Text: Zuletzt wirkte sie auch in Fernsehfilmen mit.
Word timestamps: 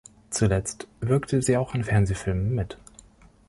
Zuletzt 0.31 0.87
wirkte 0.99 1.43
sie 1.43 1.57
auch 1.57 1.75
in 1.75 1.83
Fernsehfilmen 1.83 2.55
mit. 2.55 2.79